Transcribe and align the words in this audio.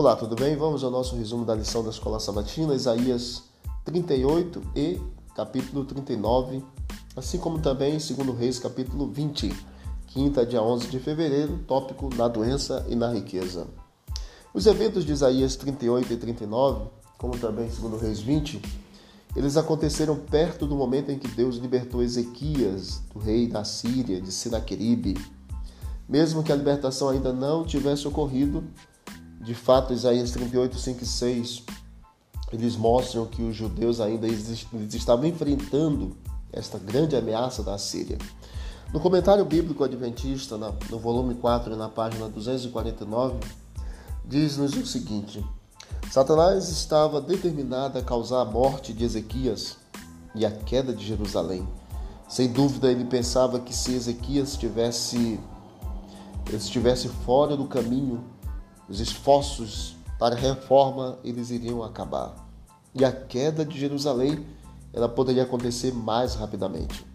Olá, 0.00 0.16
tudo 0.16 0.34
bem? 0.34 0.56
Vamos 0.56 0.82
ao 0.82 0.90
nosso 0.90 1.14
resumo 1.14 1.44
da 1.44 1.54
lição 1.54 1.84
da 1.84 1.90
Escola 1.90 2.18
Sabatina, 2.18 2.74
Isaías 2.74 3.42
38 3.84 4.62
e 4.74 4.98
capítulo 5.36 5.84
39, 5.84 6.64
assim 7.14 7.36
como 7.36 7.58
também 7.58 7.98
2 7.98 8.10
Reis, 8.38 8.58
capítulo 8.58 9.10
20, 9.12 9.54
quinta, 10.06 10.46
dia 10.46 10.62
11 10.62 10.86
de 10.86 10.98
fevereiro, 10.98 11.58
tópico 11.66 12.08
na 12.16 12.28
doença 12.28 12.86
e 12.88 12.94
na 12.94 13.12
riqueza. 13.12 13.66
Os 14.54 14.64
eventos 14.64 15.04
de 15.04 15.12
Isaías 15.12 15.54
38 15.56 16.14
e 16.14 16.16
39, 16.16 16.86
como 17.18 17.36
também 17.36 17.68
2 17.68 18.00
Reis 18.00 18.20
20, 18.20 18.58
eles 19.36 19.58
aconteceram 19.58 20.16
perto 20.16 20.66
do 20.66 20.74
momento 20.74 21.10
em 21.10 21.18
que 21.18 21.28
Deus 21.28 21.56
libertou 21.56 22.02
Ezequias 22.02 23.02
do 23.12 23.18
rei 23.18 23.46
da 23.46 23.64
Síria, 23.64 24.18
de 24.18 24.32
Sinaqueribe. 24.32 25.18
Mesmo 26.08 26.42
que 26.42 26.50
a 26.50 26.56
libertação 26.56 27.10
ainda 27.10 27.34
não 27.34 27.66
tivesse 27.66 28.08
ocorrido, 28.08 28.64
de 29.40 29.54
fato, 29.54 29.94
Isaías 29.94 30.30
38, 30.32 30.78
5 30.78 31.02
e 31.02 31.06
6, 31.06 31.62
eles 32.52 32.76
mostram 32.76 33.26
que 33.26 33.42
os 33.42 33.56
judeus 33.56 34.00
ainda 34.00 34.26
eles 34.26 34.66
estavam 34.92 35.24
enfrentando 35.24 36.14
esta 36.52 36.78
grande 36.78 37.16
ameaça 37.16 37.62
da 37.62 37.78
Síria. 37.78 38.18
No 38.92 39.00
comentário 39.00 39.44
bíblico 39.44 39.82
adventista, 39.82 40.58
no 40.58 40.98
volume 40.98 41.36
4, 41.36 41.74
na 41.76 41.88
página 41.88 42.28
249, 42.28 43.38
diz-nos 44.26 44.74
o 44.76 44.84
seguinte: 44.84 45.42
Satanás 46.10 46.68
estava 46.68 47.20
determinado 47.20 47.98
a 47.98 48.02
causar 48.02 48.42
a 48.42 48.44
morte 48.44 48.92
de 48.92 49.04
Ezequias 49.04 49.78
e 50.34 50.44
a 50.44 50.50
queda 50.50 50.92
de 50.92 51.06
Jerusalém. 51.06 51.66
Sem 52.28 52.52
dúvida, 52.52 52.90
ele 52.90 53.04
pensava 53.04 53.58
que 53.60 53.74
se 53.74 53.94
Ezequias 53.94 54.50
estivesse, 54.50 55.40
estivesse 56.52 57.08
fora 57.08 57.56
do 57.56 57.66
caminho 57.66 58.22
os 58.90 58.98
esforços 58.98 59.94
para 60.18 60.34
reforma 60.34 61.16
eles 61.22 61.50
iriam 61.50 61.84
acabar. 61.84 62.34
E 62.92 63.04
a 63.04 63.12
queda 63.12 63.64
de 63.64 63.78
Jerusalém 63.78 64.44
ela 64.92 65.08
poderia 65.08 65.44
acontecer 65.44 65.94
mais 65.94 66.34
rapidamente. 66.34 67.06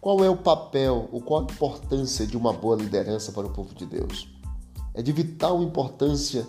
Qual 0.00 0.24
é 0.24 0.30
o 0.30 0.36
papel 0.36 1.06
ou 1.12 1.20
qual 1.20 1.40
a 1.40 1.44
importância 1.44 2.26
de 2.26 2.36
uma 2.36 2.54
boa 2.54 2.74
liderança 2.74 3.30
para 3.32 3.46
o 3.46 3.50
povo 3.50 3.74
de 3.74 3.84
Deus? 3.84 4.26
É 4.94 5.02
de 5.02 5.12
vital 5.12 5.62
importância 5.62 6.46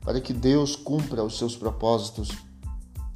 para 0.00 0.20
que 0.20 0.32
Deus 0.32 0.74
cumpra 0.74 1.22
os 1.22 1.38
seus 1.38 1.54
propósitos 1.54 2.30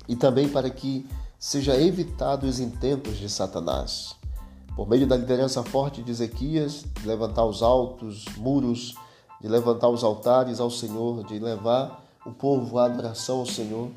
e 0.06 0.14
também 0.14 0.48
para 0.48 0.70
que 0.70 1.08
seja 1.38 1.76
evitado 1.76 2.46
os 2.46 2.60
intentos 2.60 3.16
de 3.16 3.28
Satanás. 3.28 4.14
Por 4.76 4.88
meio 4.88 5.06
da 5.06 5.16
liderança 5.16 5.64
forte 5.64 6.02
de 6.02 6.12
Ezequias, 6.12 6.84
levantar 7.04 7.44
os 7.44 7.60
altos 7.60 8.24
muros 8.36 8.94
de 9.40 9.48
levantar 9.48 9.88
os 9.88 10.04
altares 10.04 10.60
ao 10.60 10.70
Senhor, 10.70 11.24
de 11.24 11.38
levar 11.38 12.04
o 12.26 12.30
povo 12.30 12.78
à 12.78 12.84
adoração 12.84 13.40
ao 13.40 13.46
Senhor, 13.46 13.90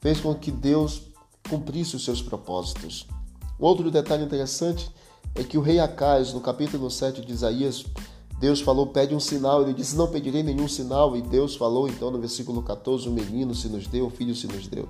fez 0.00 0.20
com 0.20 0.34
que 0.34 0.50
Deus 0.50 1.02
cumprisse 1.48 1.96
os 1.96 2.04
seus 2.04 2.20
propósitos. 2.20 3.06
Outro 3.58 3.90
detalhe 3.90 4.24
interessante 4.24 4.90
é 5.34 5.42
que 5.42 5.56
o 5.56 5.62
rei 5.62 5.78
Acais, 5.78 6.32
no 6.32 6.40
capítulo 6.40 6.90
7 6.90 7.22
de 7.22 7.32
Isaías, 7.32 7.84
Deus 8.38 8.60
falou, 8.60 8.88
pede 8.88 9.14
um 9.14 9.20
sinal. 9.20 9.62
Ele 9.62 9.72
disse, 9.72 9.96
não 9.96 10.08
pedirei 10.08 10.42
nenhum 10.42 10.68
sinal. 10.68 11.16
E 11.16 11.22
Deus 11.22 11.56
falou, 11.56 11.88
então, 11.88 12.10
no 12.10 12.18
versículo 12.18 12.62
14, 12.62 13.08
o 13.08 13.12
menino 13.12 13.54
se 13.54 13.68
nos 13.68 13.86
deu, 13.86 14.06
o 14.06 14.10
filho 14.10 14.34
se 14.34 14.46
nos 14.46 14.66
deu. 14.66 14.88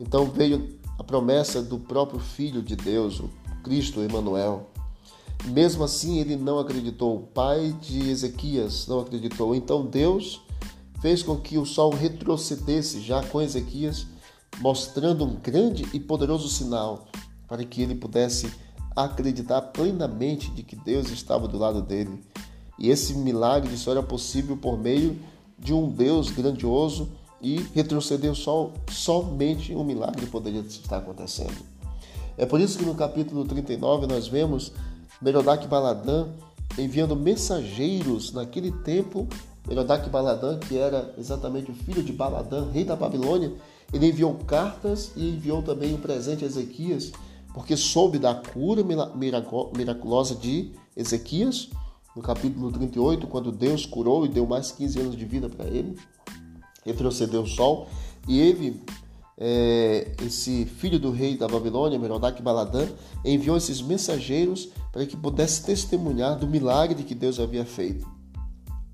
Então 0.00 0.26
veio 0.26 0.76
a 0.98 1.04
promessa 1.04 1.62
do 1.62 1.78
próprio 1.78 2.18
Filho 2.18 2.62
de 2.62 2.74
Deus, 2.74 3.20
o 3.20 3.30
Cristo 3.62 4.00
Emmanuel. 4.00 4.68
Mesmo 5.46 5.84
assim, 5.84 6.18
ele 6.18 6.36
não 6.36 6.58
acreditou. 6.58 7.16
O 7.16 7.22
pai 7.22 7.74
de 7.80 8.08
Ezequias 8.10 8.86
não 8.86 9.00
acreditou. 9.00 9.54
Então 9.54 9.84
Deus 9.84 10.40
fez 11.00 11.22
com 11.22 11.36
que 11.36 11.58
o 11.58 11.66
sol 11.66 11.90
retrocedesse 11.90 13.00
já 13.00 13.22
com 13.22 13.42
Ezequias, 13.42 14.06
mostrando 14.60 15.24
um 15.24 15.34
grande 15.36 15.86
e 15.92 16.00
poderoso 16.00 16.48
sinal 16.48 17.06
para 17.46 17.64
que 17.64 17.82
ele 17.82 17.94
pudesse 17.94 18.50
acreditar 18.96 19.60
plenamente 19.60 20.50
de 20.50 20.62
que 20.62 20.76
Deus 20.76 21.10
estava 21.10 21.46
do 21.46 21.58
lado 21.58 21.82
dele. 21.82 22.22
E 22.78 22.88
esse 22.88 23.14
milagre 23.14 23.76
só 23.76 23.90
era 23.90 24.02
possível 24.02 24.56
por 24.56 24.78
meio 24.78 25.18
de 25.58 25.72
um 25.72 25.90
Deus 25.90 26.30
grandioso 26.30 27.08
e 27.40 27.58
retroceder 27.74 28.30
o 28.30 28.34
sol, 28.34 28.72
somente 28.90 29.74
um 29.74 29.84
milagre 29.84 30.26
poderia 30.26 30.60
estar 30.60 30.98
acontecendo. 30.98 31.54
É 32.36 32.46
por 32.46 32.60
isso 32.60 32.78
que 32.78 32.84
no 32.84 32.94
capítulo 32.94 33.44
39 33.44 34.06
nós 34.06 34.26
vemos 34.26 34.72
Merodach 35.20 35.66
Baladã 35.66 36.28
enviando 36.78 37.14
mensageiros 37.16 38.32
naquele 38.32 38.70
tempo. 38.70 39.26
Merodach 39.66 40.08
Baladã, 40.10 40.58
que 40.58 40.76
era 40.76 41.14
exatamente 41.16 41.70
o 41.70 41.74
filho 41.74 42.02
de 42.02 42.12
Baladã, 42.12 42.70
rei 42.70 42.84
da 42.84 42.94
Babilônia, 42.94 43.52
ele 43.92 44.08
enviou 44.08 44.34
cartas 44.46 45.12
e 45.16 45.30
enviou 45.30 45.62
também 45.62 45.94
um 45.94 46.00
presente 46.00 46.44
a 46.44 46.46
Ezequias, 46.46 47.12
porque 47.54 47.76
soube 47.76 48.18
da 48.18 48.34
cura 48.34 48.82
miraculosa 49.74 50.34
de 50.34 50.72
Ezequias, 50.96 51.70
no 52.14 52.22
capítulo 52.22 52.70
38, 52.70 53.26
quando 53.26 53.50
Deus 53.50 53.86
curou 53.86 54.26
e 54.26 54.28
deu 54.28 54.46
mais 54.46 54.70
15 54.70 55.00
anos 55.00 55.16
de 55.16 55.24
vida 55.24 55.48
para 55.48 55.66
ele, 55.66 55.96
retrocedeu 56.84 57.42
o 57.42 57.46
sol, 57.46 57.88
e 58.28 58.38
ele 58.40 58.82
é, 59.36 60.12
esse 60.24 60.64
filho 60.64 60.98
do 60.98 61.10
rei 61.10 61.36
da 61.36 61.48
Babilônia, 61.48 61.98
Merodach 61.98 62.40
Baladã, 62.42 62.86
enviou 63.24 63.56
esses 63.56 63.82
mensageiros 63.82 64.68
para 64.92 65.04
que 65.06 65.16
pudesse 65.16 65.64
testemunhar 65.64 66.38
do 66.38 66.46
milagre 66.46 67.02
que 67.02 67.14
Deus 67.14 67.40
havia 67.40 67.64
feito. 67.64 68.06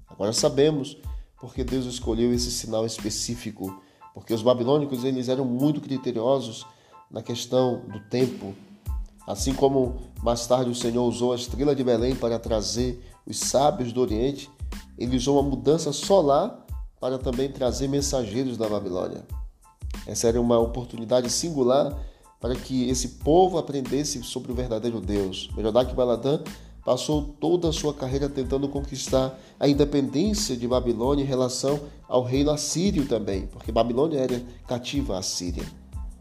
Agora 0.08 0.32
sabemos 0.32 0.96
porque 1.38 1.64
Deus 1.64 1.86
escolheu 1.86 2.32
esse 2.32 2.50
sinal 2.50 2.84
específico, 2.84 3.82
porque 4.14 4.34
os 4.34 4.42
babilônicos 4.42 5.04
eles 5.04 5.28
eram 5.28 5.44
muito 5.44 5.80
criteriosos 5.80 6.66
na 7.10 7.22
questão 7.22 7.82
do 7.88 7.98
tempo, 8.08 8.54
assim 9.26 9.54
como 9.54 9.96
mais 10.22 10.46
tarde 10.46 10.70
o 10.70 10.74
Senhor 10.74 11.02
usou 11.06 11.32
a 11.32 11.36
estrela 11.36 11.74
de 11.74 11.82
Belém 11.82 12.14
para 12.14 12.38
trazer 12.38 13.02
os 13.26 13.38
sábios 13.38 13.92
do 13.92 14.00
Oriente, 14.00 14.50
ele 14.98 15.16
usou 15.16 15.40
uma 15.40 15.48
mudança 15.48 15.92
solar 15.92 16.66
para 17.00 17.18
também 17.18 17.50
trazer 17.50 17.88
mensageiros 17.88 18.58
da 18.58 18.68
Babilônia. 18.68 19.39
Essa 20.10 20.26
era 20.26 20.40
uma 20.40 20.58
oportunidade 20.58 21.30
singular 21.30 21.96
para 22.40 22.56
que 22.56 22.88
esse 22.90 23.10
povo 23.22 23.58
aprendesse 23.58 24.20
sobre 24.24 24.50
o 24.50 24.54
verdadeiro 24.56 25.00
Deus. 25.00 25.48
Merodach 25.56 25.94
Baladã 25.94 26.40
passou 26.84 27.22
toda 27.38 27.68
a 27.68 27.72
sua 27.72 27.94
carreira 27.94 28.28
tentando 28.28 28.68
conquistar 28.68 29.38
a 29.60 29.68
independência 29.68 30.56
de 30.56 30.66
Babilônia 30.66 31.22
em 31.22 31.26
relação 31.26 31.78
ao 32.08 32.24
reino 32.24 32.50
assírio 32.50 33.06
também, 33.06 33.46
porque 33.46 33.70
Babilônia 33.70 34.18
era 34.18 34.42
cativa 34.66 35.16
à 35.16 35.22
Síria. 35.22 35.62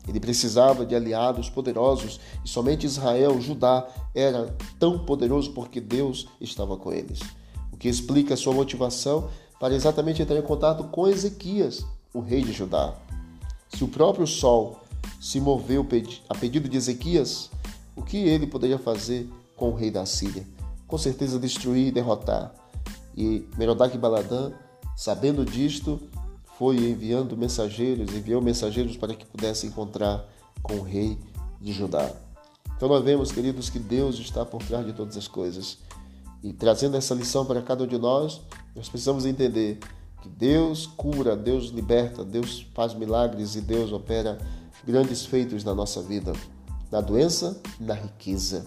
Ele 0.07 0.19
precisava 0.19 0.85
de 0.85 0.93
aliados 0.93 1.49
poderosos 1.49 2.19
e 2.45 2.47
somente 2.47 2.85
Israel, 2.85 3.41
Judá, 3.41 3.87
era 4.13 4.55
tão 4.77 4.99
poderoso 4.99 5.51
porque 5.53 5.81
Deus 5.81 6.27
estava 6.39 6.77
com 6.77 6.93
eles. 6.93 7.21
O 7.73 7.77
que 7.77 7.89
explica 7.89 8.37
sua 8.37 8.53
motivação 8.53 9.29
para 9.59 9.73
exatamente 9.73 10.21
entrar 10.21 10.37
em 10.37 10.43
contato 10.43 10.83
com 10.83 11.07
Ezequias, 11.07 11.83
o 12.13 12.19
rei 12.19 12.43
de 12.43 12.51
Judá. 12.51 12.95
Se 13.69 13.83
o 13.83 13.87
próprio 13.87 14.27
sol 14.27 14.81
se 15.19 15.39
moveu 15.39 15.85
a 16.27 16.35
pedido 16.35 16.67
de 16.67 16.77
Ezequias, 16.77 17.49
o 17.95 18.01
que 18.01 18.17
ele 18.17 18.47
poderia 18.47 18.77
fazer 18.77 19.29
com 19.55 19.69
o 19.69 19.75
rei 19.75 19.91
da 19.91 20.05
Síria? 20.05 20.45
Com 20.87 20.97
certeza 20.97 21.39
destruir 21.39 21.87
e 21.87 21.91
derrotar. 21.91 22.53
E 23.15 23.45
Merodach 23.57 23.95
Baladã, 23.97 24.51
sabendo 24.95 25.45
disto, 25.45 25.99
foi 26.57 26.77
enviando 26.77 27.37
mensageiros, 27.37 28.13
enviou 28.13 28.41
mensageiros 28.41 28.97
para 28.97 29.13
que 29.13 29.25
pudesse 29.25 29.67
encontrar 29.67 30.25
com 30.61 30.75
o 30.75 30.81
rei 30.81 31.17
de 31.61 31.71
Judá. 31.71 32.11
Então 32.75 32.87
nós 32.87 33.03
vemos, 33.03 33.31
queridos, 33.31 33.69
que 33.69 33.79
Deus 33.79 34.17
está 34.19 34.45
por 34.45 34.63
trás 34.63 34.85
de 34.85 34.93
todas 34.93 35.17
as 35.17 35.27
coisas. 35.27 35.77
E 36.41 36.53
trazendo 36.53 36.95
essa 36.95 37.13
lição 37.13 37.45
para 37.45 37.61
cada 37.61 37.83
um 37.83 37.87
de 37.87 37.97
nós, 37.97 38.41
nós 38.75 38.87
precisamos 38.87 39.25
entender 39.25 39.79
que 40.21 40.29
Deus 40.29 40.85
cura, 40.85 41.35
Deus 41.35 41.69
liberta, 41.69 42.23
Deus 42.23 42.65
faz 42.73 42.93
milagres 42.93 43.55
e 43.55 43.61
Deus 43.61 43.91
opera 43.91 44.37
grandes 44.85 45.25
feitos 45.25 45.63
na 45.63 45.73
nossa 45.73 46.01
vida, 46.01 46.33
na 46.91 47.01
doença 47.01 47.61
na 47.79 47.93
riqueza. 47.93 48.65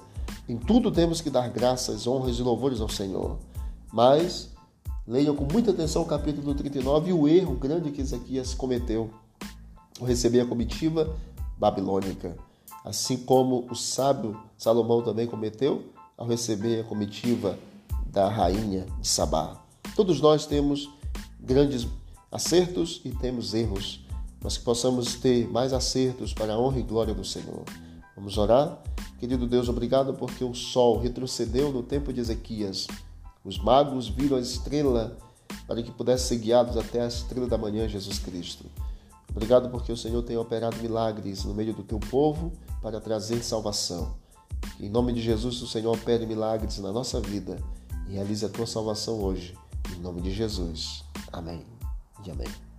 Em 0.48 0.56
tudo 0.56 0.90
temos 0.90 1.20
que 1.20 1.30
dar 1.30 1.48
graças, 1.48 2.06
honras 2.06 2.38
e 2.38 2.42
louvores 2.42 2.80
ao 2.80 2.88
Senhor. 2.88 3.38
Mas 3.92 4.50
leiam 5.06 5.34
com 5.34 5.46
muita 5.50 5.70
atenção 5.70 6.02
o 6.02 6.06
capítulo 6.06 6.54
39 6.54 7.10
e 7.10 7.12
o 7.12 7.28
erro 7.28 7.54
grande 7.56 7.90
que 7.90 8.00
Ezequias 8.00 8.54
cometeu 8.54 9.10
ao 10.00 10.06
receber 10.06 10.40
a 10.40 10.46
comitiva 10.46 11.14
babilônica, 11.58 12.36
assim 12.84 13.16
como 13.16 13.66
o 13.70 13.74
sábio 13.74 14.40
Salomão 14.56 15.02
também 15.02 15.26
cometeu 15.26 15.84
ao 16.16 16.26
receber 16.26 16.80
a 16.80 16.84
comitiva 16.84 17.58
da 18.06 18.28
rainha 18.28 18.86
de 19.00 19.08
Sabá. 19.08 19.60
Todos 19.94 20.20
nós 20.20 20.46
temos 20.46 20.90
grandes 21.42 21.86
acertos 22.30 23.00
e 23.04 23.10
temos 23.10 23.52
erros, 23.52 24.06
mas 24.42 24.56
que 24.56 24.64
possamos 24.64 25.16
ter 25.16 25.48
mais 25.48 25.72
acertos 25.72 26.32
para 26.32 26.54
a 26.54 26.58
honra 26.58 26.78
e 26.78 26.82
glória 26.82 27.12
do 27.12 27.24
Senhor. 27.24 27.64
Vamos 28.16 28.38
orar? 28.38 28.82
Querido 29.18 29.46
Deus, 29.46 29.68
obrigado 29.68 30.14
porque 30.14 30.44
o 30.44 30.54
sol 30.54 30.98
retrocedeu 30.98 31.72
no 31.72 31.82
tempo 31.82 32.12
de 32.12 32.20
Ezequias. 32.20 32.86
Os 33.44 33.58
magos 33.58 34.08
viram 34.08 34.36
a 34.36 34.40
estrela 34.40 35.16
para 35.66 35.82
que 35.82 35.90
pudesse 35.90 36.28
ser 36.28 36.38
guiados 36.38 36.76
até 36.76 37.02
a 37.02 37.06
estrela 37.06 37.46
da 37.46 37.58
manhã, 37.58 37.88
Jesus 37.88 38.18
Cristo. 38.18 38.64
Obrigado 39.30 39.70
porque 39.70 39.90
o 39.90 39.96
Senhor 39.96 40.22
tem 40.22 40.36
operado 40.36 40.76
milagres 40.76 41.44
no 41.44 41.54
meio 41.54 41.72
do 41.72 41.82
teu 41.82 41.98
povo 41.98 42.52
para 42.80 43.00
trazer 43.00 43.42
salvação. 43.42 44.14
Em 44.78 44.88
nome 44.88 45.12
de 45.12 45.22
Jesus, 45.22 45.60
o 45.62 45.66
Senhor 45.66 45.92
opere 45.92 46.26
milagres 46.26 46.78
na 46.78 46.92
nossa 46.92 47.20
vida 47.20 47.58
e 48.08 48.12
realize 48.12 48.44
a 48.44 48.48
tua 48.48 48.66
salvação 48.66 49.22
hoje. 49.22 49.56
Em 49.96 50.00
nome 50.00 50.20
de 50.20 50.32
Jesus. 50.32 51.04
Amém 51.32 51.66
e 52.24 52.30
amém. 52.30 52.71